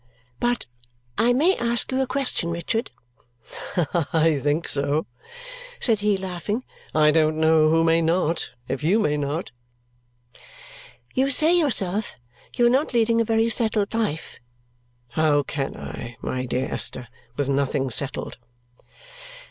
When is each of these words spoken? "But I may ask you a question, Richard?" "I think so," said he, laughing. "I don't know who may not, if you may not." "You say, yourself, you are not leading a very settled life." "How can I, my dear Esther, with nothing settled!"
"But 0.39 0.65
I 1.15 1.31
may 1.31 1.55
ask 1.57 1.91
you 1.91 2.01
a 2.01 2.07
question, 2.07 2.49
Richard?" 2.49 2.89
"I 4.11 4.39
think 4.41 4.67
so," 4.67 5.05
said 5.79 5.99
he, 5.99 6.17
laughing. 6.17 6.63
"I 6.95 7.11
don't 7.11 7.39
know 7.39 7.69
who 7.69 7.83
may 7.83 8.01
not, 8.01 8.49
if 8.67 8.83
you 8.83 8.97
may 8.97 9.15
not." 9.15 9.51
"You 11.13 11.29
say, 11.29 11.55
yourself, 11.55 12.15
you 12.55 12.65
are 12.65 12.69
not 12.71 12.95
leading 12.95 13.21
a 13.21 13.23
very 13.23 13.47
settled 13.49 13.93
life." 13.93 14.39
"How 15.09 15.43
can 15.43 15.75
I, 15.77 16.17
my 16.19 16.45
dear 16.47 16.67
Esther, 16.73 17.07
with 17.37 17.47
nothing 17.47 17.91
settled!" 17.91 18.39